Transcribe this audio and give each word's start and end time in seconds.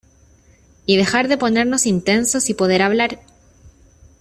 y 0.87 0.97
dejar 0.97 1.27
de 1.27 1.37
ponernos 1.37 1.85
intensos 1.85 2.49
y 2.49 2.55
poder 2.55 2.81
hablar. 2.81 3.19